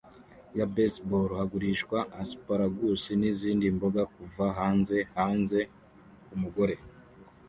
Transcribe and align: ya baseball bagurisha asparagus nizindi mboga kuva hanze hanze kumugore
ya 0.57 0.65
baseball 0.75 1.25
bagurisha 1.33 1.97
asparagus 2.21 3.01
nizindi 3.19 3.67
mboga 3.77 4.03
kuva 4.13 4.45
hanze 4.59 4.97
hanze 5.15 5.59
kumugore 6.27 6.75